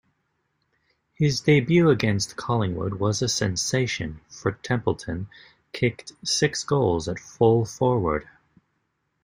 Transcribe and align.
His 1.13 1.41
debut 1.41 1.91
against 1.91 2.35
Collingwood 2.35 2.93
was 2.95 3.21
a 3.21 3.29
sensation, 3.29 4.19
for 4.31 4.53
Templeton 4.53 5.27
kicked 5.73 6.13
six 6.23 6.63
goals 6.63 7.07
at 7.07 7.19
full-forward. 7.19 8.27